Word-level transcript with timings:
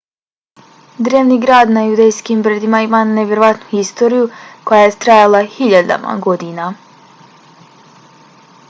drevni 1.07 1.35
grad 1.43 1.67
na 1.75 1.83
judejskim 1.89 2.41
brdima 2.47 2.79
ima 2.87 3.03
nevjerovatnu 3.11 3.69
historiju 3.75 4.25
koja 4.71 4.81
je 4.89 4.95
trajala 5.07 5.45
hiljadama 5.57 6.19
godina 6.29 6.73